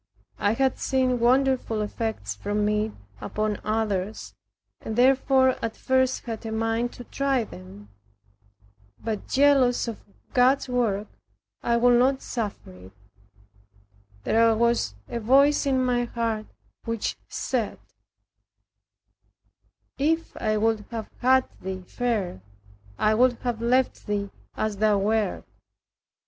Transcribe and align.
I 0.39 0.53
had 0.53 0.79
seen 0.79 1.19
wonderful 1.19 1.79
effects 1.83 2.33
from 2.33 2.67
it 2.67 2.91
upon 3.19 3.59
others, 3.63 4.33
and 4.81 4.95
therefore 4.95 5.63
at 5.63 5.77
first 5.77 6.23
had 6.23 6.43
a 6.43 6.51
mind 6.51 6.91
to 6.93 7.03
try 7.03 7.43
them. 7.43 7.87
But, 8.97 9.27
jealous 9.27 9.87
of 9.87 10.03
God's 10.33 10.67
work, 10.67 11.05
I 11.61 11.77
would 11.77 11.99
not 11.99 12.23
suffer 12.23 12.71
it. 12.73 12.93
There 14.23 14.55
was 14.55 14.95
a 15.07 15.19
voice 15.19 15.67
in 15.67 15.85
my 15.85 16.05
heart 16.05 16.47
which 16.83 17.15
said, 17.29 17.77
"If 19.99 20.35
I 20.37 20.57
would 20.57 20.83
have 20.89 21.11
had 21.19 21.47
thee 21.61 21.83
fair, 21.83 22.41
I 22.97 23.13
would 23.13 23.33
have 23.43 23.61
left 23.61 24.07
thee 24.07 24.31
as 24.57 24.77
thou 24.77 24.97
wert." 24.97 25.43